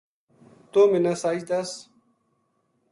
توہ 0.71 0.85
منا 0.91 1.13
سچ 1.21 1.39
دس‘‘ 1.49 1.69